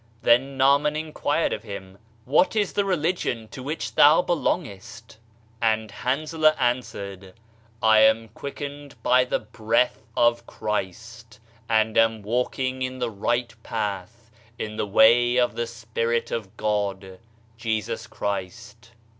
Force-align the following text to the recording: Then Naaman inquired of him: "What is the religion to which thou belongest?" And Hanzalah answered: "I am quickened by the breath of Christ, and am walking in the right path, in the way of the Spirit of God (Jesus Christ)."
Then 0.23 0.57
Naaman 0.57 0.95
inquired 0.95 1.53
of 1.53 1.61
him: 1.61 1.99
"What 2.25 2.55
is 2.55 2.73
the 2.73 2.85
religion 2.85 3.47
to 3.49 3.61
which 3.61 3.93
thou 3.93 4.23
belongest?" 4.23 5.19
And 5.61 5.91
Hanzalah 5.91 6.55
answered: 6.59 7.35
"I 7.83 7.99
am 7.99 8.29
quickened 8.29 8.95
by 9.03 9.25
the 9.25 9.37
breath 9.37 10.01
of 10.17 10.47
Christ, 10.47 11.39
and 11.69 11.99
am 11.99 12.23
walking 12.23 12.81
in 12.81 12.97
the 12.97 13.11
right 13.11 13.53
path, 13.61 14.31
in 14.57 14.75
the 14.75 14.87
way 14.87 15.35
of 15.37 15.53
the 15.53 15.67
Spirit 15.67 16.31
of 16.31 16.57
God 16.57 17.19
(Jesus 17.55 18.07
Christ)." 18.07 18.93